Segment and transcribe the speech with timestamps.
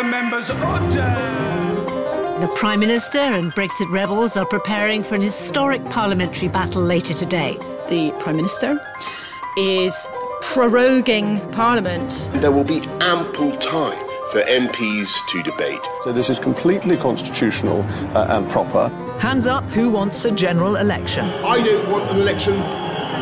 [0.00, 1.08] the members' order.
[2.40, 7.58] The Prime Minister and Brexit rebels are preparing for an historic parliamentary battle later today.
[7.90, 8.80] The Prime Minister
[9.58, 10.08] is
[10.40, 12.30] proroguing Parliament.
[12.32, 15.80] There will be ample time for MPs to debate.
[16.00, 17.82] So this is completely constitutional
[18.16, 18.88] uh, and proper.
[19.18, 21.26] Hands up who wants a general election.
[21.26, 22.54] I don't want an election.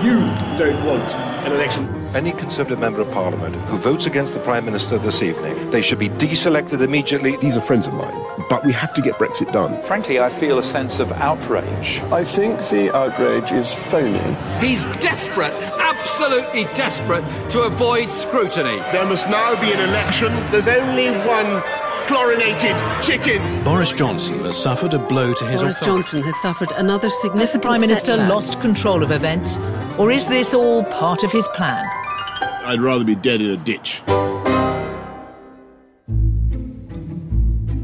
[0.05, 0.21] You
[0.57, 1.03] don't want
[1.45, 1.98] an election.
[2.15, 5.99] Any Conservative Member of Parliament who votes against the Prime Minister this evening, they should
[5.99, 7.37] be deselected immediately.
[7.37, 9.81] These are friends of mine, but we have to get Brexit done.
[9.83, 12.01] Frankly, I feel a sense of outrage.
[12.11, 14.37] I think the outrage is phony.
[14.67, 18.79] He's desperate, absolutely desperate, to avoid scrutiny.
[18.91, 20.33] There must now be an election.
[20.51, 21.63] There's only one
[22.09, 23.63] chlorinated chicken.
[23.65, 25.97] Boris Johnson has suffered a blow to his Boris authority.
[25.99, 28.31] Johnson has suffered another significant Prime Minister setback.
[28.31, 29.59] lost control of events,
[29.99, 31.87] or is this all part of his plan?
[32.69, 34.03] I'd rather be dead in a ditch.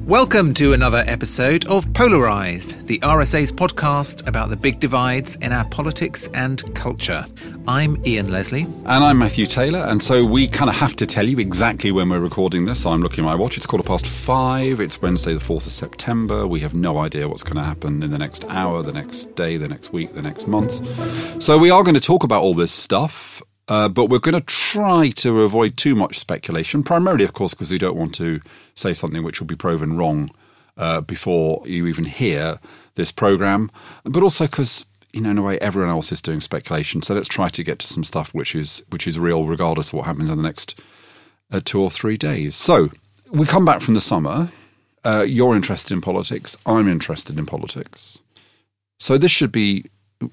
[0.06, 5.64] Welcome to another episode of Polarized, the RSA's podcast about the big divides in our
[5.70, 7.24] politics and culture.
[7.66, 8.64] I'm Ian Leslie.
[8.84, 12.10] And I'm Matthew Taylor, and so we kind of have to tell you exactly when
[12.10, 12.84] we're recording this.
[12.84, 13.56] I'm looking at my watch.
[13.56, 14.80] It's quarter past five.
[14.80, 16.46] It's Wednesday, the 4th of September.
[16.46, 19.56] We have no idea what's going to happen in the next hour, the next day,
[19.56, 21.42] the next week, the next month.
[21.42, 23.42] So we are going to talk about all this stuff.
[23.66, 27.70] Uh, but we're going to try to avoid too much speculation, primarily, of course, because
[27.70, 28.40] we don't want to
[28.74, 30.30] say something which will be proven wrong
[30.76, 32.58] uh, before you even hear
[32.94, 33.70] this program,
[34.04, 34.84] but also because
[35.14, 37.00] you know, in a way, everyone else is doing speculation.
[37.00, 39.94] So let's try to get to some stuff which is which is real, regardless of
[39.94, 40.80] what happens in the next
[41.52, 42.56] uh, two or three days.
[42.56, 42.90] So
[43.30, 44.50] we come back from the summer.
[45.04, 46.56] Uh, you're interested in politics.
[46.66, 48.18] I'm interested in politics.
[48.98, 49.84] So this should be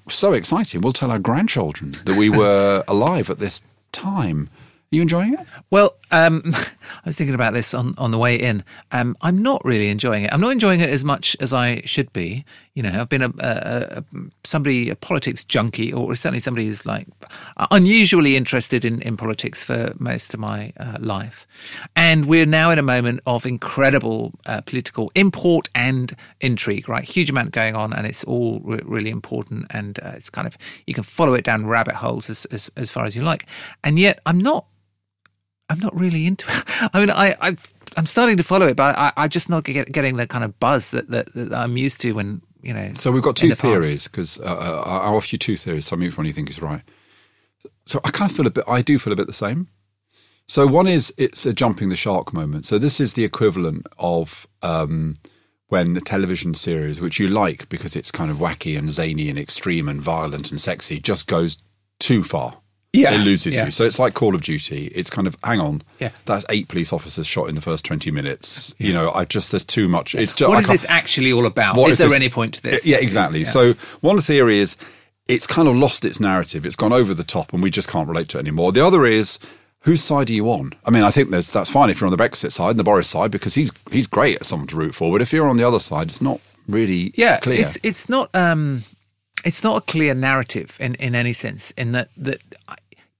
[0.08, 0.80] so exciting.
[0.80, 4.48] We'll tell our grandchildren that we were alive at this time.
[4.92, 5.46] Are you enjoying it?
[5.70, 8.62] Well, um, I was thinking about this on, on the way in.
[8.92, 10.32] Um, I'm not really enjoying it.
[10.32, 12.44] I'm not enjoying it as much as I should be.
[12.74, 14.04] You know, I've been a, a, a
[14.44, 17.06] somebody, a politics junkie, or certainly somebody who's like
[17.70, 21.46] unusually interested in, in politics for most of my uh, life.
[21.96, 27.04] And we're now in a moment of incredible uh, political import and intrigue, right?
[27.04, 29.66] Huge amount going on, and it's all re- really important.
[29.70, 30.56] And uh, it's kind of,
[30.86, 33.46] you can follow it down rabbit holes as, as, as far as you like.
[33.84, 34.66] And yet, I'm not
[35.72, 36.64] I'm not really into it.
[36.94, 37.56] I mean, I, I
[37.96, 40.58] I'm starting to follow it, but I, I'm just not get, getting the kind of
[40.60, 42.92] buzz that, that, that I'm used to when you know.
[42.94, 45.86] So we've got two theories because uh, I'll offer you two theories.
[45.86, 46.82] Tell me which one you think is right.
[47.86, 48.64] So I kind of feel a bit.
[48.68, 49.68] I do feel a bit the same.
[50.46, 52.66] So one is it's a jumping the shark moment.
[52.66, 55.14] So this is the equivalent of um,
[55.68, 59.38] when a television series, which you like because it's kind of wacky and zany and
[59.38, 61.58] extreme and violent and sexy, just goes
[61.98, 62.61] too far.
[62.92, 63.64] Yeah, it loses yeah.
[63.64, 63.70] you.
[63.70, 64.88] So it's like Call of Duty.
[64.88, 65.82] It's kind of hang on.
[65.98, 68.74] Yeah, that's eight police officers shot in the first twenty minutes.
[68.78, 68.86] Yeah.
[68.86, 70.14] You know, I just there's too much.
[70.14, 71.78] It's just, what is this actually all about?
[71.78, 72.86] Is, is, there this, any point to this?
[72.86, 73.40] Yeah, exactly.
[73.40, 73.46] Yeah.
[73.46, 73.72] So
[74.02, 74.76] one theory is
[75.26, 76.66] it's kind of lost its narrative.
[76.66, 78.72] It's gone over the top, and we just can't relate to it anymore.
[78.72, 79.38] The other is
[79.80, 80.74] whose side are you on?
[80.84, 82.84] I mean, I think there's that's fine if you're on the Brexit side and the
[82.84, 85.10] Boris side because he's he's great at someone to root for.
[85.10, 87.38] But if you're on the other side, it's not really yeah.
[87.38, 87.62] Clear.
[87.62, 88.82] It's it's not um,
[89.46, 91.70] it's not a clear narrative in in any sense.
[91.72, 92.40] In that that.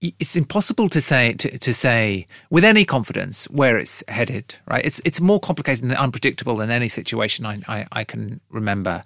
[0.03, 4.85] It's impossible to say to, to say with any confidence where it's headed right?
[4.85, 9.03] It's it's more complicated and unpredictable than any situation I, I, I can remember.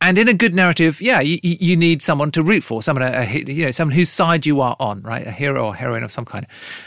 [0.00, 3.24] And in a good narrative yeah you, you need someone to root for someone a,
[3.46, 5.26] you know someone whose side you are on right?
[5.26, 6.46] A hero or heroine of some kind.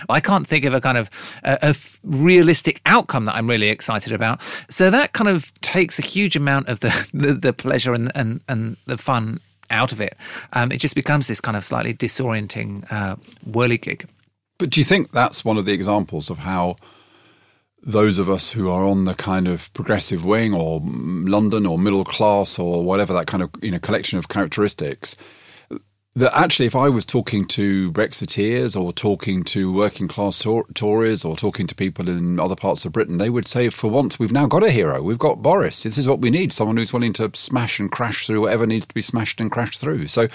[0.09, 1.09] I can't think of a kind of
[1.43, 4.41] a, a realistic outcome that I'm really excited about.
[4.69, 8.41] So that kind of takes a huge amount of the the, the pleasure and, and
[8.47, 9.39] and the fun
[9.69, 10.15] out of it,
[10.53, 13.15] um, it just becomes this kind of slightly disorienting uh,
[13.49, 14.05] whirligig.
[14.57, 16.77] But do you think that's one of the examples of how
[17.85, 22.03] those of us who are on the kind of progressive wing or London or middle
[22.03, 25.15] class or whatever that kind of you know collection of characteristics
[26.17, 30.41] that actually, if I was talking to Brexiteers or talking to working class
[30.73, 34.17] Tories or talking to people in other parts of Britain, they would say, for once,
[34.17, 35.01] we've now got a hero.
[35.01, 35.83] We've got Boris.
[35.83, 38.85] This is what we need someone who's willing to smash and crash through whatever needs
[38.85, 40.07] to be smashed and crashed through.
[40.07, 40.29] So,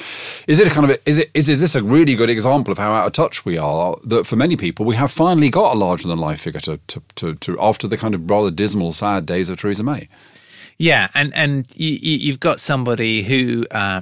[0.46, 2.72] is it a kind of, a, is, it, is, is this a really good example
[2.72, 3.96] of how out of touch we are?
[4.04, 7.02] That for many people, we have finally got a larger than life figure to, to,
[7.14, 10.08] to, to after the kind of rather dismal, sad days of Theresa May.
[10.76, 14.00] Yeah, and and you, you've got somebody who uh,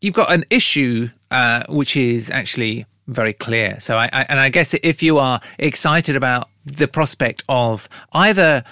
[0.00, 3.78] you've got an issue uh, which is actually very clear.
[3.80, 8.64] So, I, I, and I guess if you are excited about the prospect of either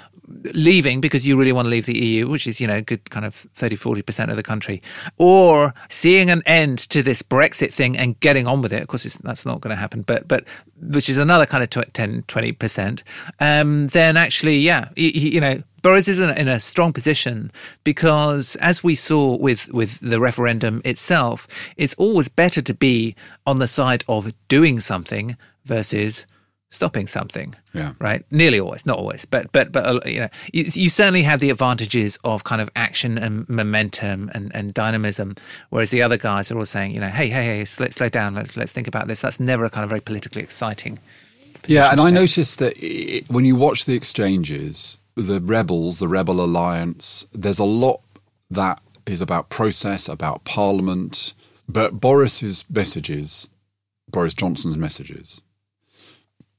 [0.54, 3.25] leaving because you really want to leave the EU, which is, you know, good kind
[3.25, 4.82] of 30, 40% of the country,
[5.19, 8.82] or seeing an end to this Brexit thing and getting on with it.
[8.82, 10.44] Of course, that's not going to happen, but, but
[10.81, 13.02] which is another kind of 10, 20%,
[13.40, 17.50] um, then actually, yeah, you, you know, Boris is in a strong position
[17.84, 21.46] because, as we saw with, with the referendum itself,
[21.76, 23.14] it's always better to be
[23.46, 26.26] on the side of doing something versus
[26.70, 27.54] stopping something.
[27.72, 27.94] Yeah.
[27.98, 28.25] Right.
[28.30, 31.50] Nearly always, not always, but but but uh, you know, you, you, certainly have the
[31.50, 35.36] advantages of kind of action and momentum and, and dynamism,
[35.70, 38.34] whereas the other guys are all saying, you know, hey, hey, hey, let's slow down,
[38.34, 39.20] let's let's think about this.
[39.20, 40.98] That's never a kind of very politically exciting.
[41.66, 46.41] Yeah, and I noticed that it, when you watch the exchanges, the rebels, the rebel
[46.41, 48.00] alliance, there's a lot
[48.50, 51.35] that is about process, about parliament,
[51.69, 53.49] but Boris's messages,
[54.11, 55.41] Boris Johnson's messages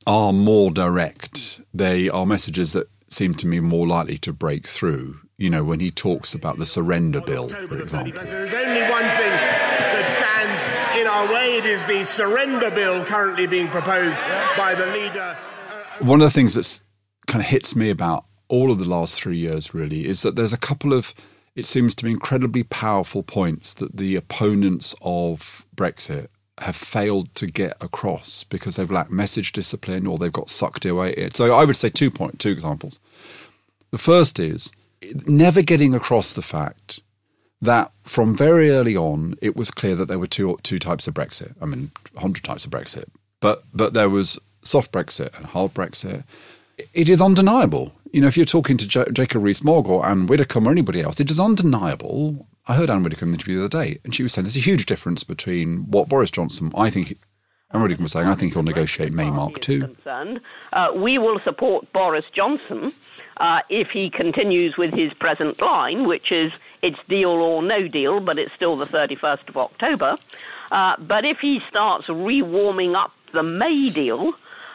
[0.05, 1.61] are more direct.
[1.73, 5.19] They are messages that seem to me more likely to break through.
[5.37, 8.21] You know, when he talks about the surrender bill, for example.
[8.25, 11.55] There is only one thing that stands in our way.
[11.55, 14.19] It is the surrender bill currently being proposed
[14.57, 15.37] by the leader.
[15.99, 16.81] One of the things that
[17.27, 20.53] kind of hits me about all of the last three years, really, is that there's
[20.53, 21.13] a couple of,
[21.55, 26.27] it seems to be incredibly powerful points that the opponents of Brexit
[26.59, 31.29] have failed to get across because they've lacked message discipline or they've got sucked away.
[31.33, 32.99] So I would say two point two examples.
[33.91, 34.71] The first is
[35.25, 36.99] never getting across the fact
[37.61, 41.13] that from very early on it was clear that there were two two types of
[41.13, 41.53] Brexit.
[41.61, 43.05] I mean, hundred types of Brexit,
[43.39, 46.23] but but there was soft Brexit and hard Brexit.
[46.93, 47.93] It is undeniable.
[48.11, 51.19] You know, if you're talking to J- Jacob Rees-Mogg or Anne Widdecombe or anybody else,
[51.19, 54.21] it is undeniable I heard Anne Widdecombe in the interview the other day, and she
[54.21, 57.17] was saying there's a huge difference between what Boris Johnson, I think,
[57.71, 59.59] Anne Widdecombe was saying, I think he'll negotiate May Mark.
[59.61, 60.39] Concerned,
[60.71, 62.93] uh, we will support Boris Johnson
[63.37, 66.51] uh, if he continues with his present line, which is
[66.83, 70.15] it's deal or no deal, but it's still the 31st of October.
[70.71, 74.33] Uh, but if he starts re-warming up the May deal,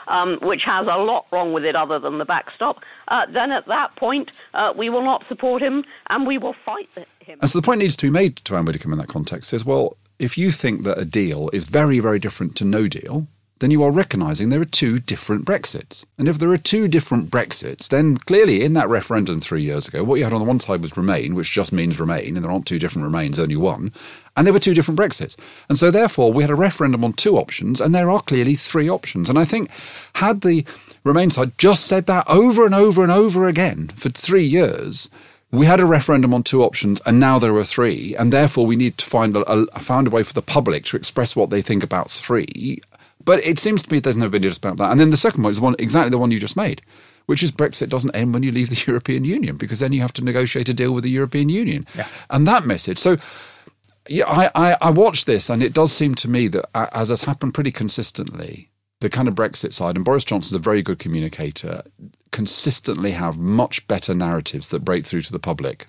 [0.09, 3.67] um, which has a lot wrong with it other than the backstop, uh, then at
[3.67, 6.89] that point uh, we will not support him and we will fight
[7.21, 7.39] him.
[7.41, 9.65] And so the point needs to be made to Anne Widdecombe in that context is
[9.65, 13.27] well, if you think that a deal is very, very different to no deal,
[13.61, 16.05] then you are recognising there are two different Brexits.
[16.19, 20.03] And if there are two different Brexits, then clearly in that referendum three years ago,
[20.03, 22.51] what you had on the one side was Remain, which just means Remain, and there
[22.51, 23.93] aren't two different Remains, only one.
[24.37, 25.37] And there were two different Brexits.
[25.69, 28.89] And so therefore we had a referendum on two options, and there are clearly three
[28.89, 29.31] options.
[29.31, 29.71] And I think
[30.17, 30.65] had the
[31.05, 35.11] Remain side just said that over and over and over again for three years,
[35.51, 38.75] we had a referendum on two options and now there are three and therefore we
[38.75, 41.63] need to find a, a, find a way for the public to express what they
[41.63, 42.81] think about three
[43.25, 44.93] but it seems to me there's never been a dispute about that.
[44.93, 46.83] And then the second point is one exactly the one you just made,
[47.27, 50.13] which is Brexit doesn't end when you leave the European Union because then you have
[50.15, 51.87] to negotiate a deal with the European Union.
[51.97, 52.09] Yeah.
[52.31, 52.99] And that message.
[52.99, 53.17] So
[54.09, 57.23] yeah, I, I, I watched this and it does seem to me that as has
[57.23, 61.83] happened pretty consistently, the kind of Brexit side, and Boris Johnson's a very good communicator,
[62.31, 65.87] consistently have much better narratives that break through to the public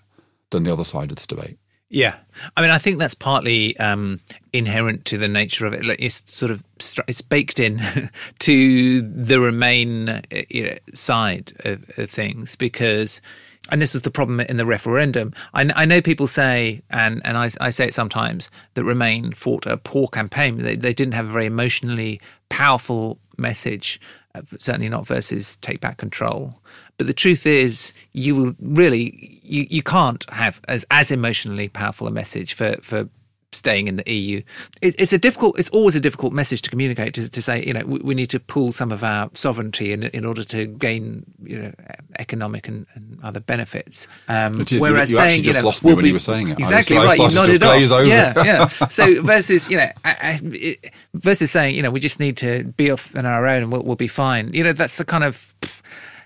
[0.51, 1.57] than the other side of this debate.
[1.89, 2.15] Yeah,
[2.57, 4.19] I mean, I think that's partly um,
[4.51, 5.83] inherent to the nature of it.
[5.99, 6.63] It's sort of
[7.07, 7.79] it's baked in
[8.39, 13.21] to the Remain uh, you know, side of, of, things because,
[13.69, 15.31] and this was the problem in the referendum.
[15.53, 19.67] I, I know people say, and and I, I, say it sometimes that Remain fought
[19.67, 20.57] a poor campaign.
[20.57, 24.01] They, they didn't have a very emotionally powerful message,
[24.33, 26.55] uh, certainly not versus take back control.
[26.97, 32.07] But the truth is, you will really you, you can't have as as emotionally powerful
[32.07, 33.09] a message for for
[33.55, 34.41] staying in the EU.
[34.81, 35.57] It, it's a difficult.
[35.57, 37.13] It's always a difficult message to communicate.
[37.15, 40.03] To, to say, you know, we, we, need to pool some of our sovereignty in
[40.03, 41.73] in order to gain, you know,
[42.19, 44.07] economic and, and other benefits.
[44.27, 46.49] Um, is, whereas you, you saying, you know, lost we'll when be, you were saying
[46.49, 46.59] it.
[46.59, 47.17] Exactly right.
[47.17, 47.91] You nodded off.
[47.91, 48.05] Over.
[48.05, 48.67] Yeah, yeah.
[48.89, 50.77] So versus, you know, I, I,
[51.13, 53.83] versus saying, you know, we just need to be off on our own and we'll,
[53.83, 54.53] we'll be fine.
[54.53, 55.55] You know, that's the kind of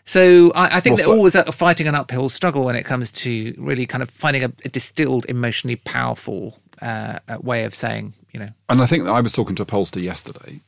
[0.09, 3.53] so I, I think well, they're always fighting an uphill struggle when it comes to
[3.59, 8.49] really kind of finding a, a distilled, emotionally powerful uh, way of saying, you know.
[8.69, 10.61] And I think I was talking to a pollster yesterday,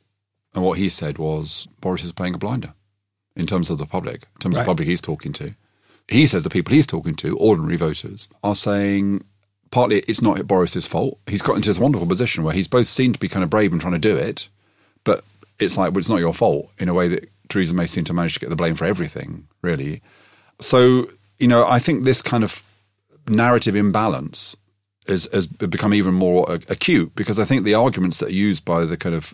[0.54, 2.76] and what he said was Boris is playing a blinder
[3.36, 4.62] in terms of the public, in terms right.
[4.62, 5.56] of the public he's talking to.
[6.08, 9.24] He says the people he's talking to, ordinary voters, are saying
[9.72, 11.18] partly it's not Boris's fault.
[11.26, 13.72] He's got into this wonderful position where he's both seen to be kind of brave
[13.72, 14.50] and trying to do it,
[15.04, 15.24] but
[15.58, 18.14] it's like, well, it's not your fault in a way that Theresa May seemed to
[18.14, 20.02] manage to get the blame for everything, really.
[20.60, 22.64] So, you know, I think this kind of
[23.28, 24.56] narrative imbalance
[25.08, 28.86] has, has become even more acute because I think the arguments that are used by
[28.86, 29.34] the kind of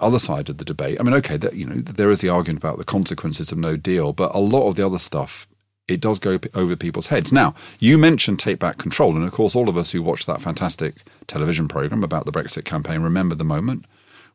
[0.00, 0.98] other side of the debate.
[1.00, 3.76] I mean, okay, that, you know, there is the argument about the consequences of no
[3.76, 5.48] deal, but a lot of the other stuff
[5.86, 7.32] it does go over people's heads.
[7.32, 10.42] Now, you mentioned Take Back Control, and of course, all of us who watched that
[10.42, 10.96] fantastic
[11.26, 13.86] television program about the Brexit campaign remember the moment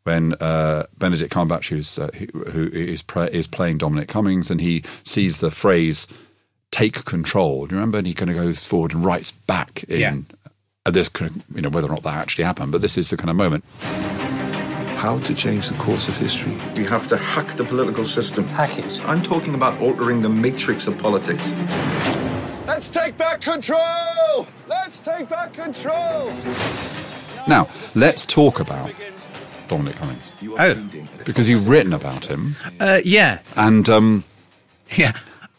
[0.03, 4.59] when uh, Benedict Cumberbatch, who's, uh, who, who is, pre- is playing Dominic Cummings, and
[4.61, 6.07] he sees the phrase
[6.71, 7.99] "take control." Do you remember?
[7.99, 10.15] And he kind of goes forward and writes back in Yeah.
[10.85, 13.09] uh, this, kind of, you know, whether or not that actually happened, but this is
[13.09, 13.63] the kind of moment.
[14.97, 16.53] How to change the course of history?
[16.77, 18.47] We have to hack the political system.
[18.47, 19.01] Hack it.
[19.05, 21.51] I'm talking about altering the matrix of politics.
[22.65, 24.47] Let's take back control!
[24.69, 26.31] Let's take back control!
[27.49, 28.89] Now, let's talk about
[29.77, 30.31] Dominic Cummings.
[30.59, 30.75] Oh.
[31.25, 34.23] Because you've written about him, Uh, yeah, and um,
[34.95, 35.13] yeah.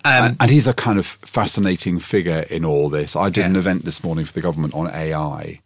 [0.04, 3.16] and, and he's a kind of fascinating figure in all this.
[3.16, 5.60] I did an event this morning for the government on AI,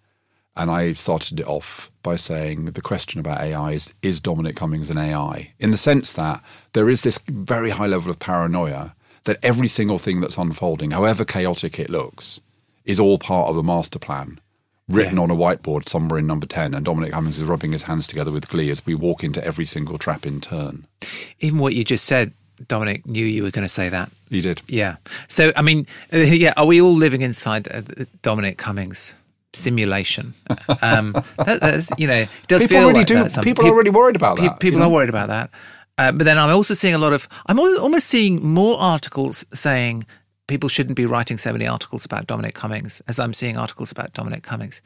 [0.57, 4.89] and I started it off by saying the question about AI is is Dominic Cummings
[4.89, 5.53] an AI?
[5.59, 9.99] In the sense that there is this very high level of paranoia that every single
[9.99, 12.41] thing that's unfolding, however chaotic it looks,
[12.87, 14.41] is all part of a master plan
[14.89, 18.07] written on a whiteboard somewhere in number 10 and Dominic Cummings is rubbing his hands
[18.07, 20.87] together with glee as we walk into every single trap in turn.
[21.41, 22.33] Even what you just said,
[22.67, 24.11] Dominic knew you were going to say that.
[24.31, 24.63] You did.
[24.67, 24.97] Yeah.
[25.29, 27.83] So, I mean, uh, yeah, are we all living inside uh,
[28.23, 29.15] Dominic Cummings
[29.53, 30.35] simulation?
[30.83, 34.17] Um, that, that's, you know, does People feel really like do- people are already worried
[34.17, 34.91] about that, People you know?
[34.91, 35.51] are worried about that.
[35.97, 40.05] Uh, but then I'm also seeing a lot of, I'm almost seeing more articles saying
[40.49, 44.13] people shouldn't be writing so many articles about Dominic Cummings as I'm seeing articles about
[44.15, 44.83] Dominic Cummings.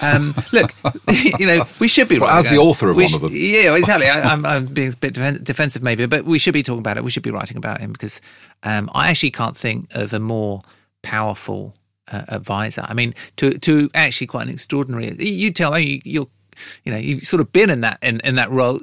[0.00, 0.72] Um, look,
[1.38, 3.30] you know, we should be Well, writing as the author of We one of them.
[3.32, 4.08] Yeah, exactly.
[4.08, 6.96] I, I'm, I'm being a bit defen- defensive maybe, but we should be talking about
[6.96, 7.04] it.
[7.04, 8.20] We should be writing about him because
[8.64, 10.62] um, I actually can't think of a more
[11.02, 11.74] powerful
[12.10, 12.84] uh, advisor.
[12.88, 15.14] I mean, to to actually quite an extraordinary.
[15.22, 16.26] You tell me you're.
[16.84, 18.78] You know, you've sort of been in that in, in that role.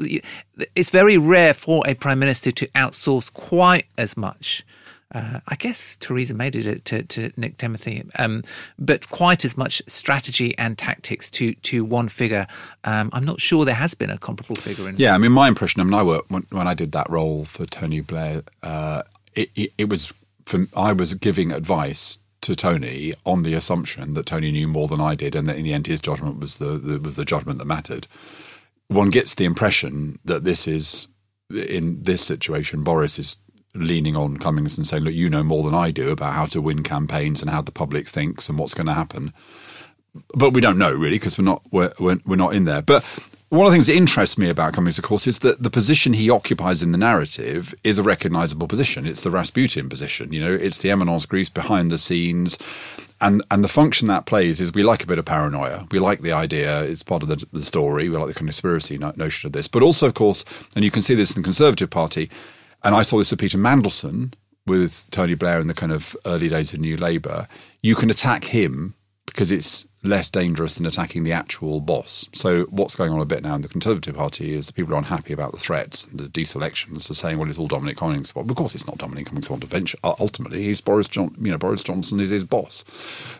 [0.75, 4.65] It's very rare for a prime minister to outsource quite as much.
[5.13, 8.43] Uh, I guess Theresa May did it to, to Nick Timothy, um,
[8.77, 12.45] but quite as much strategy and tactics to to one figure.
[12.83, 14.97] Um, I'm not sure there has been a comparable figure in.
[14.97, 15.81] Yeah, I mean, my impression.
[15.81, 18.43] I mean, I worked when, when I did that role for Tony Blair.
[18.61, 19.01] Uh,
[19.33, 20.13] it, it, it was
[20.45, 25.01] from I was giving advice to Tony on the assumption that Tony knew more than
[25.01, 27.57] I did, and that in the end his judgment was the, the was the judgment
[27.57, 28.07] that mattered.
[28.89, 31.07] One gets the impression that this is
[31.49, 33.37] in this situation, Boris is
[33.73, 36.61] leaning on Cummings and saying, "Look, you know more than I do about how to
[36.61, 39.33] win campaigns and how the public thinks and what's going to happen."
[40.33, 42.81] but we don't know really because we're not we're, we're, not in there.
[42.81, 43.03] But
[43.49, 46.13] one of the things that interests me about Cummings, of course, is that the position
[46.13, 49.07] he occupies in the narrative is a recognisable position.
[49.07, 50.31] It's the Rasputin position.
[50.31, 52.57] You know, it's the eminence grise behind the scenes.
[53.21, 55.88] And, and the function that plays is we like a bit of paranoia.
[55.91, 56.83] We like the idea.
[56.83, 58.07] It's part of the, the story.
[58.07, 59.67] We like the conspiracy no- notion of this.
[59.67, 60.45] But also, of course,
[60.75, 62.29] and you can see this in the Conservative Party,
[62.83, 64.33] and I saw this with Peter Mandelson
[64.65, 67.48] with Tony Blair in the kind of early days of New Labour.
[67.81, 68.93] You can attack him
[69.29, 72.25] because it's less dangerous than attacking the actual boss.
[72.33, 74.98] So what's going on a bit now in the Conservative Party is that people are
[74.98, 78.50] unhappy about the threats and the deselections are saying, well, it's all Dominic Cummings' fault.
[78.50, 79.62] Of course, it's not Dominic Cummings' fault.
[79.62, 81.36] Eventually, ultimately, he's Boris John.
[81.38, 82.86] You know, Boris Johnson is his boss.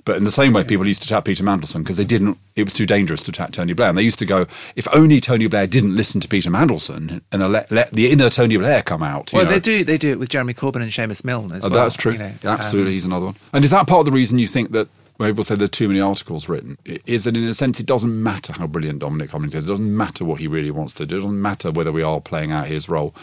[0.03, 2.38] But in the same way, people used to attack Peter Mandelson because they didn't.
[2.58, 3.88] It was too dangerous to attack Tony Blair.
[3.88, 7.51] And they used to go, if only Tony Blair didn't listen to Peter Mandelson and
[7.53, 9.31] let, let the inner Tony Blair come out.
[9.31, 9.51] you Well, know.
[9.51, 9.86] they do.
[9.86, 11.84] They do it with Jeremy Corbyn and Seamus Milne as Oh, well.
[11.84, 12.12] that's true.
[12.12, 12.34] you know.
[12.43, 13.36] Absolutely, Um, he's another one.
[13.53, 15.89] And is that part of the reason you think that when people say there's too
[15.89, 16.77] many articles written?
[17.05, 19.65] Is that in a sense it doesn't matter how brilliant Dominic Cummings is.
[19.65, 21.17] It doesn't matter what he really wants to do.
[21.17, 23.13] It doesn't matter whether we are playing out his role.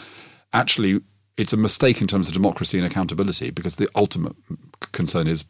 [0.53, 1.01] Actually,
[1.37, 4.35] it's a mistake in terms of democracy and accountability because the ultimate
[4.91, 5.45] concern is,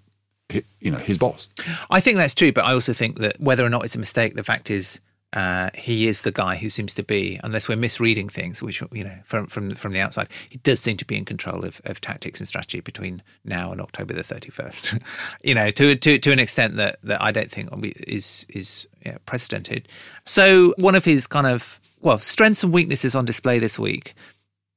[0.80, 1.50] you know, his boss.
[1.90, 4.36] I think that's true, but I also think that whether or not it's a mistake,
[4.36, 5.02] the fact is
[5.34, 9.04] uh, he is the guy who seems to be, unless we're misreading things, which you
[9.04, 12.00] know from from from the outside, he does seem to be in control of, of
[12.00, 14.98] tactics and strategy between now and October the thirty first.
[15.44, 17.70] you know, to to to an extent that that I don't think
[18.08, 19.88] is is yeah, precedented.
[20.26, 24.14] So one of his kind of well strengths and weaknesses on display this week.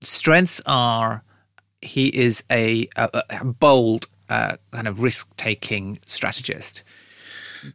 [0.03, 1.23] Strengths are
[1.83, 6.83] he is a, a, a bold uh, kind of risk taking strategist.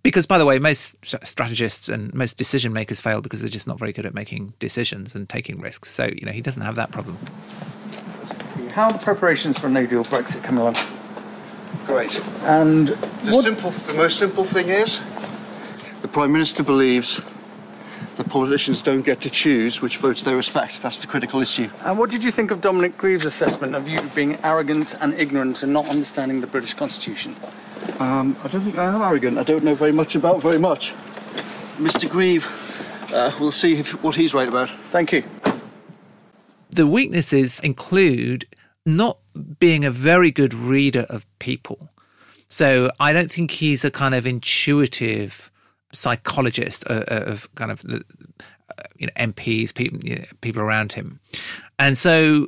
[0.03, 3.77] Because, by the way, most strategists and most decision makers fail because they're just not
[3.79, 5.89] very good at making decisions and taking risks.
[5.91, 7.17] So, you know, he doesn't have that problem.
[8.73, 10.75] How are the preparations for a no deal Brexit coming along?
[11.85, 12.19] Great.
[12.43, 14.99] And The what- simple, the most simple thing is,
[16.01, 17.21] the Prime Minister believes
[18.17, 20.81] the politicians don't get to choose which votes they respect.
[20.81, 21.69] That's the critical issue.
[21.83, 25.63] And what did you think of Dominic Grieve's assessment of you being arrogant and ignorant
[25.63, 27.35] and not understanding the British Constitution?
[27.99, 29.37] Um, I don't think I am arrogant.
[29.37, 30.93] I don't know very much about very much.
[31.77, 32.09] Mr.
[32.09, 32.47] Grieve,
[33.13, 34.69] uh, we'll see if, what he's right about.
[34.91, 35.23] Thank you.
[36.69, 38.45] The weaknesses include
[38.85, 39.17] not
[39.59, 41.89] being a very good reader of people.
[42.47, 45.51] So I don't think he's a kind of intuitive
[45.95, 48.03] psychologist of, of kind of the
[48.97, 51.19] you know MPs, people you know, people around him,
[51.79, 52.47] and so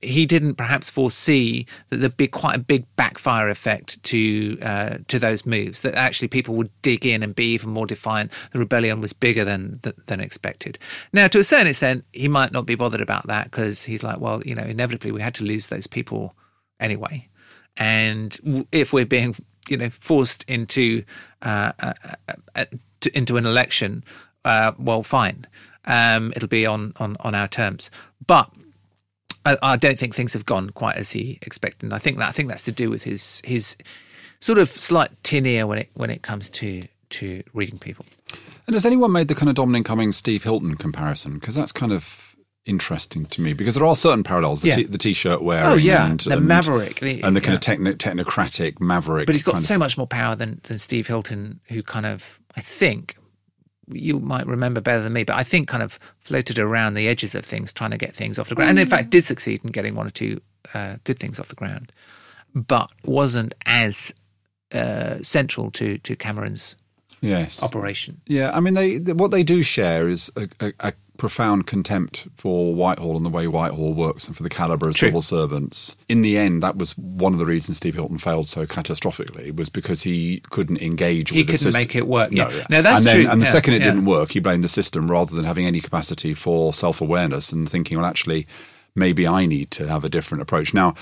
[0.00, 5.18] he didn't perhaps foresee that there'd be quite a big backfire effect to uh, to
[5.18, 5.82] those moves.
[5.82, 8.32] That actually people would dig in and be even more defiant.
[8.52, 10.78] The rebellion was bigger than than expected.
[11.12, 14.20] Now, to a certain extent, he might not be bothered about that because he's like,
[14.20, 16.34] well, you know, inevitably we had to lose those people
[16.78, 17.28] anyway,
[17.76, 19.34] and if we're being
[19.68, 21.04] you know forced into
[21.42, 22.64] uh, uh,
[23.06, 24.04] uh, into an election,
[24.44, 25.46] uh, well, fine.
[25.84, 27.90] Um, it'll be on, on, on our terms.
[28.26, 28.50] But
[29.44, 31.84] I, I, don't think things have gone quite as he expected.
[31.84, 33.76] And I think that I think that's to do with his his
[34.40, 38.04] sort of slight tin ear when it when it comes to to reading people.
[38.66, 41.34] And has anyone made the kind of Dominic Cummings Steve Hilton comparison?
[41.38, 42.27] Because that's kind of
[42.68, 44.62] interesting to me because there are certain parallels.
[44.62, 44.96] The, yeah.
[44.98, 47.74] t- shirt wearing, oh yeah, and, the and, maverick, the, and the kind yeah.
[47.74, 49.26] of techn- technocratic maverick.
[49.26, 49.80] But he's got so of...
[49.80, 53.16] much more power than than Steve Hilton, who kind of I think
[53.90, 57.34] you might remember better than me, but I think kind of floated around the edges
[57.34, 59.70] of things, trying to get things off the ground, and in fact did succeed in
[59.70, 60.40] getting one or two
[60.74, 61.90] uh, good things off the ground,
[62.54, 64.14] but wasn't as
[64.72, 66.76] uh, central to to Cameron's
[67.20, 68.20] yes operation.
[68.26, 72.74] Yeah, I mean they what they do share is a, a, a profound contempt for
[72.74, 75.08] Whitehall and the way Whitehall works and for the calibre of True.
[75.08, 75.96] civil servants.
[76.08, 79.68] In the end, that was one of the reasons Steve Hilton failed so catastrophically was
[79.68, 81.80] because he couldn't engage he with the system.
[81.80, 82.32] He couldn't make it work.
[82.32, 82.64] No, yeah.
[82.70, 83.30] no that's and then, true.
[83.32, 83.90] And the yeah, second it yeah.
[83.90, 87.98] didn't work, he blamed the system rather than having any capacity for self-awareness and thinking,
[87.98, 88.46] well, actually,
[88.94, 90.72] maybe I need to have a different approach.
[90.72, 90.94] Now,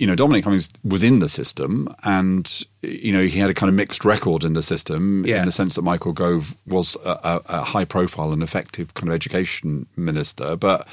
[0.00, 3.68] you know, Dominic Cummings was in the system and, you know, he had a kind
[3.68, 5.40] of mixed record in the system yeah.
[5.40, 9.14] in the sense that Michael Gove was a, a, high profile and effective kind of
[9.14, 10.56] education minister.
[10.56, 10.88] But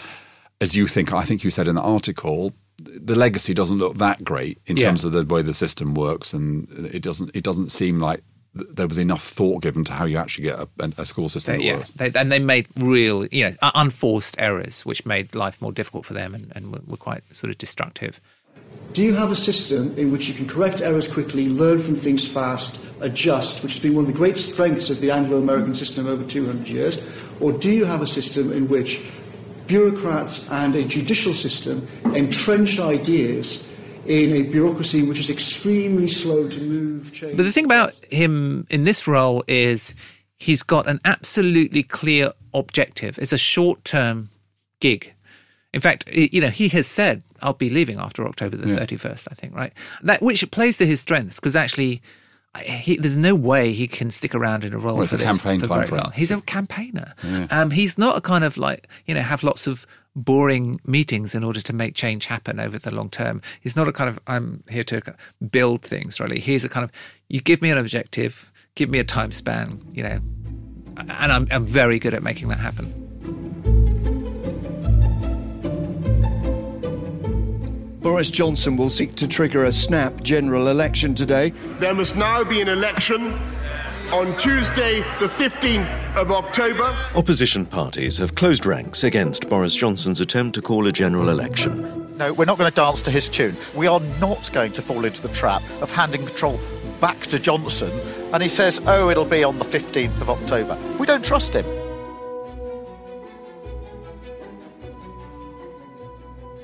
[0.59, 4.25] as you think, I think you said in the article, the legacy doesn't look that
[4.25, 4.87] great in yeah.
[4.87, 6.33] terms of the way the system works.
[6.33, 8.23] And it doesn't, it doesn't seem like
[8.53, 11.81] there was enough thought given to how you actually get a, a school system yeah.
[11.95, 16.13] They, and they made real, you know, unforced errors, which made life more difficult for
[16.13, 18.19] them and, and were quite sort of destructive.
[18.93, 22.27] Do you have a system in which you can correct errors quickly, learn from things
[22.27, 26.07] fast, adjust, which has been one of the great strengths of the Anglo American system
[26.07, 26.97] over 200 years?
[27.39, 29.01] Or do you have a system in which
[29.67, 33.69] bureaucrats and a judicial system entrench ideas
[34.05, 37.37] in a bureaucracy which is extremely slow to move change?
[37.37, 39.93] But the thing about him in this role is
[40.39, 43.19] he's got an absolutely clear objective.
[43.19, 44.29] It's a short term
[44.79, 45.13] gig.
[45.77, 48.99] In fact, you know, he has said I'll be leaving after October the thirty yeah.
[48.99, 49.27] first.
[49.31, 52.01] I think right that which plays to his strengths because actually.
[52.63, 55.59] He, there's no way he can stick around in a role well, for this campaign
[55.59, 56.11] for very long.
[56.15, 57.13] He's a campaigner.
[57.23, 57.45] Yeah.
[57.51, 59.85] Um, he's not a kind of like you know have lots of
[60.15, 63.43] boring meetings in order to make change happen over the long term.
[63.61, 65.15] He's not a kind of I'm here to
[65.51, 66.19] build things.
[66.19, 66.91] Really, he's a kind of
[67.27, 70.19] you give me an objective, give me a time span, you know,
[70.97, 73.06] and I'm I'm very good at making that happen.
[77.99, 81.49] Boris Johnson will seek to trigger a snap general election today.
[81.79, 83.33] There must now be an election
[84.13, 86.95] on Tuesday, the 15th of October.
[87.15, 92.15] Opposition parties have closed ranks against Boris Johnson's attempt to call a general election.
[92.17, 93.57] No, we're not going to dance to his tune.
[93.75, 96.59] We are not going to fall into the trap of handing control
[97.01, 97.91] back to Johnson.
[98.31, 100.77] And he says, oh, it'll be on the 15th of October.
[100.99, 101.65] We don't trust him.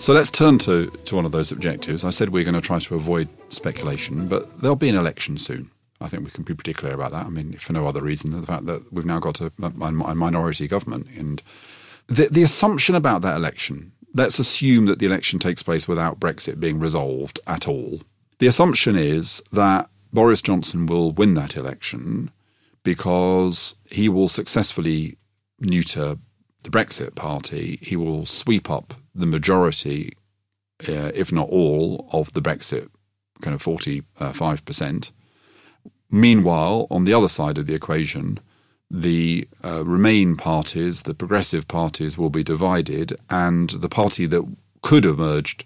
[0.04, 2.04] So let's turn to, to one of those objectives.
[2.04, 5.72] I said we're going to try to avoid speculation, but there'll be an election soon.
[6.02, 7.26] I think we can be pretty clear about that.
[7.26, 9.80] I mean, for no other reason than the fact that we've now got a, a
[9.80, 11.08] minority government.
[11.18, 11.42] And
[12.08, 16.60] the, the assumption about that election, let's assume that the election takes place without Brexit
[16.60, 18.02] being resolved at all.
[18.40, 22.30] The assumption is that Boris Johnson will win that election
[22.84, 25.16] because he will successfully
[25.62, 26.18] neuter
[26.64, 27.80] the Brexit Party.
[27.82, 30.14] He will sweep up the majority,
[30.88, 32.90] uh, if not all, of the Brexit
[33.42, 35.12] kind of 45%.
[36.10, 38.40] Meanwhile, on the other side of the equation,
[38.90, 44.46] the uh, Remain parties, the progressive parties, will be divided, and the party that
[44.82, 45.66] could have emerged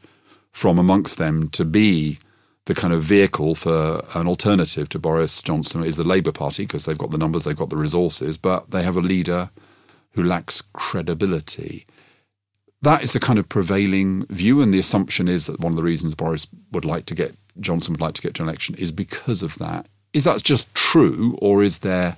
[0.52, 2.20] from amongst them to be
[2.66, 6.86] the kind of vehicle for an alternative to Boris Johnson is the Labour Party because
[6.86, 9.50] they've got the numbers, they've got the resources, but they have a leader
[10.12, 11.86] who lacks credibility
[12.88, 15.84] that is the kind of prevailing view, and the assumption is that one of the
[15.84, 18.94] reasons Boris would like to get Johnson would like to get to an election is
[18.94, 19.88] because of that.
[20.14, 22.16] Is that just true, or is there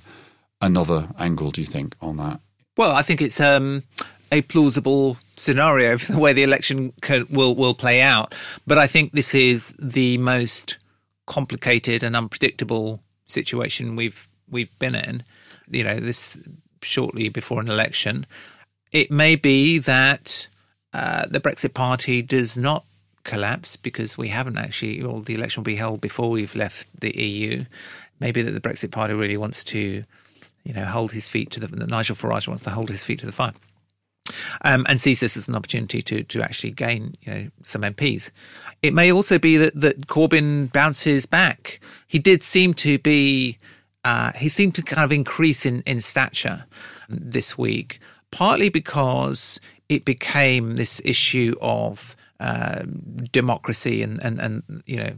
[0.60, 1.50] another angle?
[1.50, 2.40] Do you think on that?
[2.76, 3.82] Well, I think it's um,
[4.30, 8.32] a plausible scenario for the way the election can, will will play out.
[8.64, 10.78] But I think this is the most
[11.26, 15.24] complicated and unpredictable situation we've we've been in.
[15.68, 16.38] You know, this
[16.80, 18.24] shortly before an election.
[18.92, 20.46] It may be that
[20.92, 22.84] uh, the Brexit Party does not
[23.24, 27.16] collapse because we haven't actually, or the election will be held before we've left the
[27.16, 27.64] EU.
[28.18, 30.04] Maybe that the Brexit Party really wants to,
[30.64, 33.20] you know, hold his feet to the, that Nigel Farage wants to hold his feet
[33.20, 33.52] to the fire.
[34.62, 38.30] Um, and sees this as an opportunity to to actually gain you know some MPs.
[38.80, 41.80] It may also be that that Corbyn bounces back.
[42.06, 43.58] He did seem to be
[44.04, 46.64] uh, he seemed to kind of increase in in stature
[47.08, 47.98] this week,
[48.30, 49.58] partly because
[49.90, 52.84] it became this issue of uh,
[53.32, 55.12] democracy and and and you know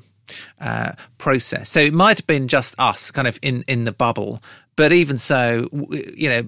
[0.61, 1.69] uh, process.
[1.69, 4.43] So it might have been just us, kind of in in the bubble,
[4.75, 5.69] but even so,
[6.17, 6.43] you know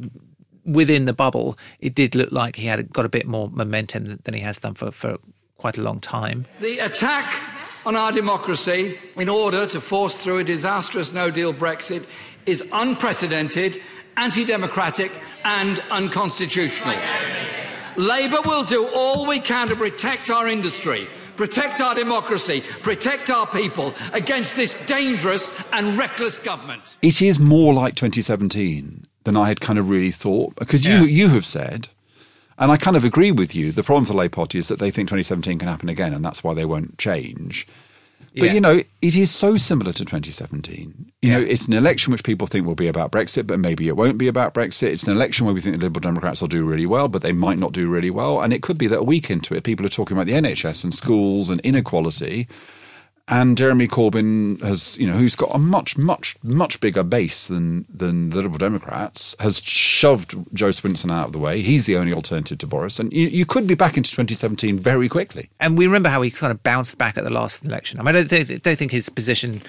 [0.67, 4.33] within the bubble, it did look like he had got a bit more momentum than
[4.33, 5.19] he has done for, for
[5.59, 6.47] quite a long time.
[6.61, 7.43] The attack
[7.85, 12.07] on our democracy in order to force through a disastrous no deal Brexit
[12.47, 13.79] is unprecedented,
[14.17, 15.13] anti democratic,
[15.45, 16.97] and unconstitutional.
[17.97, 23.47] Labour will do all we can to protect our industry, protect our democracy, protect our
[23.47, 26.97] people against this dangerous and reckless government.
[27.03, 30.55] It is more like 2017 than I had kind of really thought.
[30.57, 31.89] Because you, you have said,
[32.59, 34.79] and I kind of agree with you, the problem for the Labour Party is that
[34.79, 37.67] they think 2017 can happen again, and that's why they won't change.
[38.37, 38.55] But Yeah.
[38.55, 41.13] you know, it is so similar to 2017.
[41.23, 43.97] You know, it's an election which people think will be about Brexit, but maybe it
[43.97, 44.89] won't be about Brexit.
[44.89, 47.33] It's an election where we think the Liberal Democrats will do really well, but they
[47.33, 48.41] might not do really well.
[48.41, 50.83] And it could be that a week into it, people are talking about the NHS
[50.83, 52.49] and schools and inequality.
[53.27, 57.87] And Jeremy Corbyn has, you know, who's got a much, much, much bigger base than
[57.89, 61.63] than the Liberal Democrats, has shoved Jo Swinson out of the way.
[61.63, 65.09] He's the only alternative to Boris, and you, you could be back into 2017 very
[65.09, 65.49] quickly.
[65.59, 67.99] And we remember how he kind of bounced back at the last election.
[67.99, 69.63] I mean, I don't think, don't think his position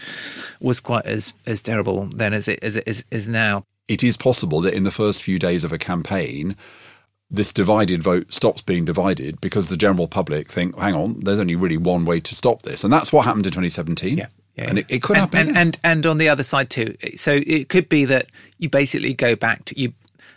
[0.60, 3.63] was quite as, as terrible then as it, as it is, is now.
[3.88, 6.58] It is possible that in the first few days of a campaign,
[7.36, 11.56] this divided vote stops being divided because the general public think, hang on, there's only
[11.56, 12.84] really one way to stop this.
[12.84, 14.17] And that's what happened in 2017.
[14.17, 14.28] Yeah.
[14.58, 15.48] and it, it could and, happen.
[15.50, 16.95] and, and and on the other side too.
[17.15, 19.93] So it could be that you basically go back to you.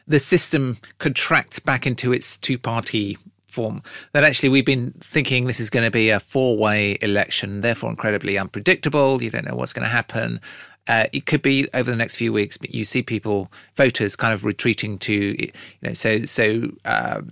[0.06, 3.82] The system contracts back into its two-party form.
[4.12, 8.38] That actually we've been thinking this is going to be a four-way election, therefore incredibly
[8.38, 9.22] unpredictable.
[9.22, 10.40] You don't know what's going to happen.
[10.88, 14.34] Uh, it could be over the next few weeks, but you see people, voters, kind
[14.34, 16.72] of retreating to, you know, so so.
[16.84, 17.22] Uh,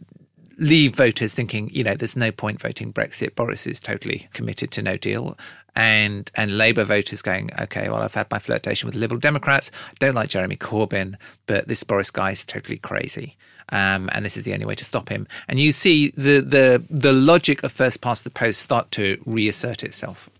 [0.59, 3.35] leave voters thinking, you know, there's no point voting Brexit.
[3.35, 5.37] Boris is totally committed to no deal.
[5.75, 9.71] And and Labour voters going, okay, well, I've had my flirtation with Liberal Democrats.
[9.91, 11.17] I don't like Jeremy Corbyn,
[11.47, 13.37] but this Boris guy is totally crazy.
[13.69, 15.27] Um, and this is the only way to stop him.
[15.49, 19.83] And you see the the the logic of first past the post start to reassert
[19.83, 20.31] itself.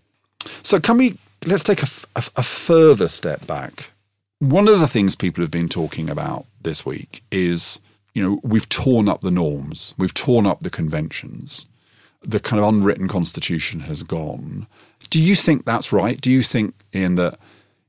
[0.63, 1.87] So can we let's take a
[2.43, 3.91] further step back.
[4.39, 7.79] One of the things people have been talking about this week is,
[8.13, 11.65] you know, we've torn up the norms, we've torn up the conventions,
[12.21, 14.67] the kind of unwritten constitution has gone.
[15.09, 16.19] Do you think that's right?
[16.19, 17.39] Do you think, Ian, that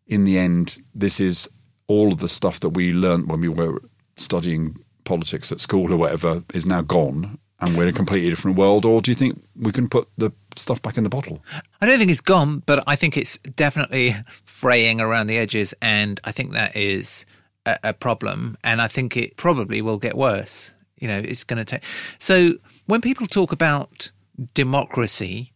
[0.06, 1.50] in the end, this is
[1.86, 3.82] all of the stuff that we learnt when we were
[4.16, 8.56] studying politics at school or whatever is now gone and we're in a completely different
[8.56, 8.84] world?
[8.84, 11.42] Or do you think we can put the stuff back in the bottle?
[11.80, 16.20] I don't think it's gone, but I think it's definitely fraying around the edges, and
[16.24, 17.26] I think that is
[17.66, 18.56] a, a problem.
[18.62, 20.72] And I think it probably will get worse.
[20.98, 21.84] You know, it's going to take.
[22.18, 22.54] So
[22.86, 24.10] when people talk about
[24.54, 25.52] democracy,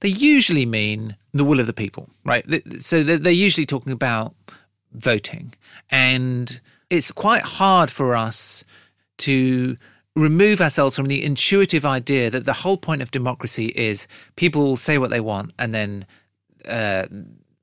[0.00, 2.46] they usually mean the will of the people, right?
[2.80, 4.34] So they're they're usually talking about
[4.92, 5.54] voting,
[5.90, 8.64] and it's quite hard for us
[9.18, 9.76] to
[10.16, 14.96] remove ourselves from the intuitive idea that the whole point of democracy is people say
[14.98, 16.06] what they want and then
[16.68, 17.06] uh,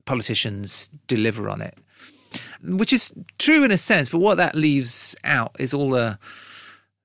[0.04, 1.76] politicians deliver on it,
[2.62, 4.10] which is true in a sense.
[4.10, 6.18] But what that leaves out is all the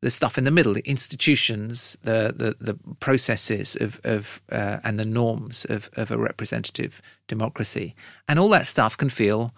[0.01, 4.99] the stuff in the middle, the institutions, the the, the processes of of uh, and
[4.99, 7.95] the norms of of a representative democracy,
[8.27, 9.53] and all that stuff can feel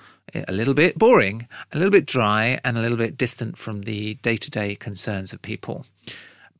[0.47, 4.15] a little bit boring, a little bit dry, and a little bit distant from the
[4.15, 5.85] day to day concerns of people.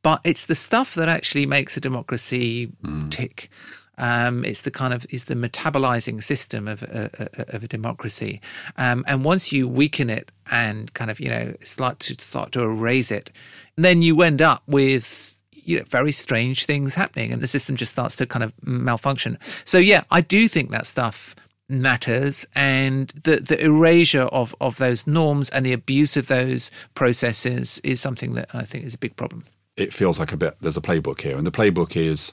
[0.02, 2.72] But it's the stuff that actually makes a democracy
[3.10, 3.50] tick.
[4.00, 7.10] Um, it's the kind of it's the metabolizing system of a,
[7.54, 8.40] of a democracy,
[8.76, 12.62] um, and once you weaken it and kind of you know start to start to
[12.62, 13.30] erase it,
[13.76, 17.92] then you end up with you know very strange things happening, and the system just
[17.92, 19.38] starts to kind of malfunction.
[19.64, 21.36] So yeah, I do think that stuff
[21.68, 27.80] matters and the the erasure of of those norms and the abuse of those processes
[27.84, 29.44] is something that I think is a big problem.
[29.76, 32.32] it feels like a bit there's a playbook here, and the playbook is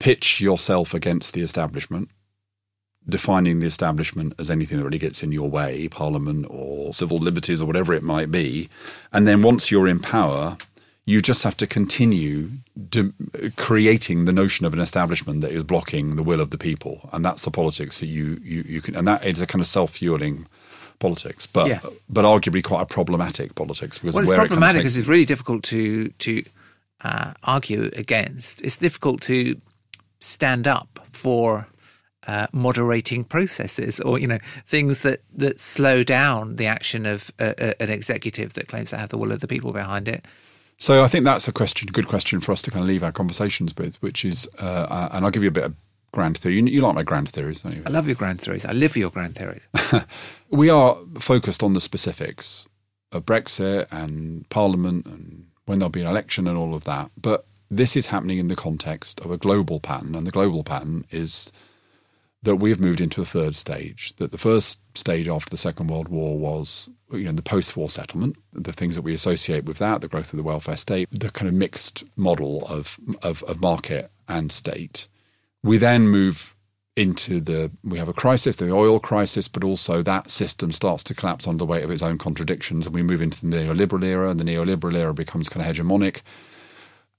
[0.00, 2.08] pitch yourself against the establishment,
[3.08, 7.62] defining the establishment as anything that really gets in your way, parliament or civil liberties
[7.62, 8.68] or whatever it might be,
[9.12, 10.56] and then once you're in power,
[11.06, 12.48] you just have to continue
[12.88, 13.12] de-
[13.56, 17.24] creating the notion of an establishment that is blocking the will of the people, and
[17.24, 19.92] that's the politics that you you, you can, and that is a kind of self
[19.92, 20.46] fueling
[20.98, 21.80] politics, but Yeah.
[22.08, 24.92] but arguably quite a problematic politics because well, it's where it kind of problematic takes-
[24.92, 26.42] because it's really difficult to to
[27.02, 28.60] uh, argue against.
[28.62, 29.56] It's difficult to
[30.20, 31.66] stand up for
[32.26, 37.54] uh, moderating processes, or you know, things that that slow down the action of uh,
[37.58, 40.24] uh, an executive that claims to have the will of the people behind it.
[40.78, 43.12] So I think that's a question, good question for us to kind of leave our
[43.12, 45.74] conversations with, which is, uh, and I'll give you a bit of
[46.12, 46.56] grand theory.
[46.56, 47.82] You, you like my grand theories, don't you?
[47.84, 48.64] I love your grand theories.
[48.64, 49.68] I live for your grand theories.
[50.50, 52.66] we are focused on the specifics
[53.12, 57.10] of Brexit and Parliament and when there'll be an election and all of that.
[57.20, 61.04] But this is happening in the context of a global pattern, and the global pattern
[61.10, 61.52] is
[62.42, 64.14] that we have moved into a third stage.
[64.16, 68.36] That the first stage after the Second World War was, you know, the post-war settlement,
[68.52, 71.48] the things that we associate with that, the growth of the welfare state, the kind
[71.48, 75.06] of mixed model of of, of market and state.
[75.62, 76.56] We then move
[76.96, 81.14] into the we have a crisis, the oil crisis, but also that system starts to
[81.14, 84.30] collapse under the weight of its own contradictions, and we move into the neoliberal era,
[84.30, 86.22] and the neoliberal era becomes kind of hegemonic,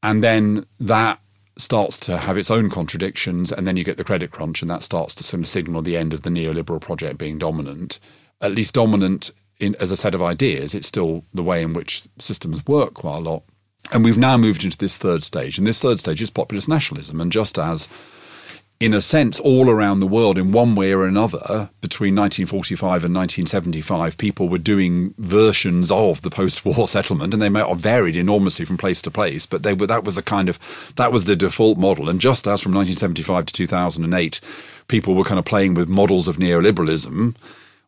[0.03, 1.19] and then that
[1.57, 4.83] starts to have its own contradictions, and then you get the credit crunch, and that
[4.83, 7.99] starts to sort of signal the end of the neoliberal project being dominant,
[8.39, 10.73] at least dominant in as a set of ideas.
[10.73, 13.43] It's still the way in which systems work quite a lot.
[13.91, 17.21] And we've now moved into this third stage, and this third stage is populist nationalism.
[17.21, 17.87] And just as
[18.81, 23.13] in a sense, all around the world, in one way or another, between 1945 and
[23.13, 28.99] 1975, people were doing versions of the post-war settlement, and they varied enormously from place
[29.03, 29.45] to place.
[29.45, 30.57] But they were that was a kind of
[30.95, 32.09] that was the default model.
[32.09, 34.41] And just as from 1975 to 2008,
[34.87, 37.35] people were kind of playing with models of neoliberalism.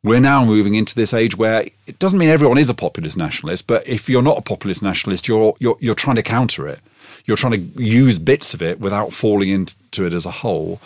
[0.03, 3.65] We're now moving into this age where it doesn't mean everyone is a populist nationalist,
[3.65, 6.81] but if you're not a populist nationalist, you're you're, you're trying to counter it
[7.25, 10.81] you're trying to use bits of it without falling into it as a whole.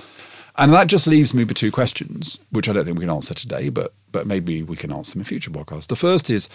[0.57, 3.33] And that just leaves me with two questions, which I don't think we can answer
[3.33, 5.87] today, but but maybe we can answer them in future podcasts.
[5.87, 6.49] The first is,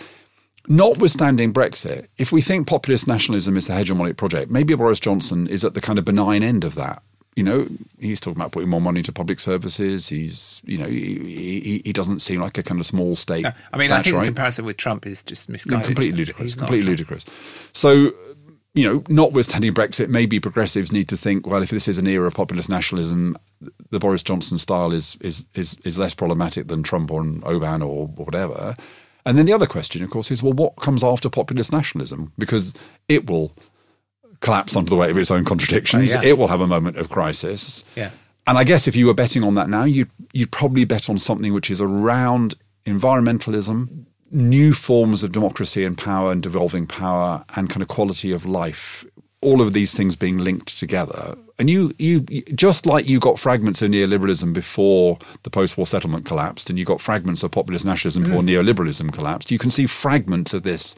[0.67, 5.65] notwithstanding Brexit, if we think populist nationalism is the hegemonic project, maybe Boris Johnson is
[5.65, 7.03] at the kind of benign end of that.
[7.37, 7.67] You know,
[7.99, 10.09] he's talking about putting more money into public services.
[10.09, 13.47] He's, you know, he, he, he doesn't seem like a kind of small state.
[13.47, 15.87] I mean, I think the comparison with Trump is just misguided.
[15.87, 16.55] completely ludicrous.
[16.55, 17.25] Completely ludicrous.
[17.73, 18.13] So,
[18.75, 22.27] you know, notwithstanding Brexit, maybe progressives need to think, well, if this is an era
[22.27, 23.37] of populist nationalism,
[23.91, 28.07] the Boris Johnson style is is is, is less problematic than Trump or Orbán or
[28.07, 28.75] whatever.
[29.25, 32.33] And then the other question, of course, is well, what comes after populist nationalism?
[32.39, 32.75] Because
[33.09, 33.53] it will
[34.41, 36.15] collapse under the weight of its own contradictions.
[36.15, 36.29] Oh, yeah.
[36.31, 37.85] It will have a moment of crisis.
[37.95, 38.11] Yeah.
[38.47, 41.19] And I guess if you were betting on that now, you'd you'd probably bet on
[41.19, 42.55] something which is around
[42.87, 48.45] environmentalism, new forms of democracy and power and devolving power and kind of quality of
[48.47, 49.05] life.
[49.43, 52.21] All of these things being linked together, and you, you,
[52.55, 57.01] just like you got fragments of neoliberalism before the post-war settlement collapsed, and you got
[57.01, 59.51] fragments of populist nationalism before neoliberalism collapsed.
[59.51, 60.95] You can see fragments of this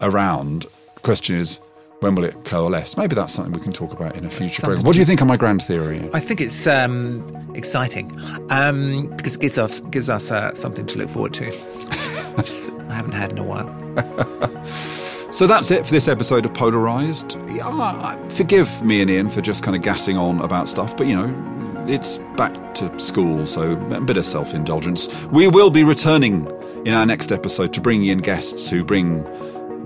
[0.00, 0.66] around.
[0.94, 1.58] The question is,
[2.00, 2.96] when will it coalesce?
[2.96, 4.84] Maybe that's something we can talk about in a future Something program.
[4.84, 6.08] What do you think of my grand theory?
[6.12, 8.12] I think it's um, exciting
[8.50, 11.50] um, because it gives us gives us uh, something to look forward to.
[12.38, 13.70] Just, I haven't had in a while.
[15.34, 17.36] So that's it for this episode of Polarized.
[17.48, 21.16] Yeah, forgive me and Ian for just kind of gassing on about stuff, but you
[21.16, 25.08] know, it's back to school, so a bit of self indulgence.
[25.32, 26.46] We will be returning
[26.86, 29.24] in our next episode to bring in guests who bring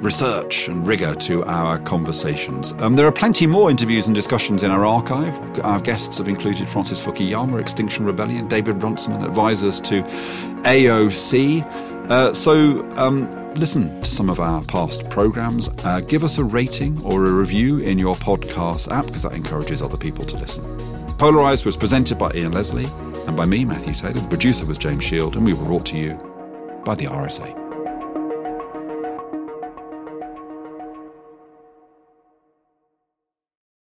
[0.03, 2.75] research and rigour to our conversations.
[2.81, 5.35] Um, there are plenty more interviews and discussions in our archive.
[5.61, 10.03] Our guests have included Francis Fukuyama, Extinction Rebellion, David Runciman, advisors to
[10.65, 11.98] AOC.
[12.09, 15.69] Uh, so um, listen to some of our past programs.
[15.85, 19.83] Uh, give us a rating or a review in your podcast app because that encourages
[19.83, 20.65] other people to listen.
[21.19, 22.87] Polarized was presented by Ian Leslie
[23.27, 24.21] and by me, Matthew Taylor.
[24.21, 26.15] The producer was James Shield, and we were brought to you
[26.85, 27.68] by the RSA.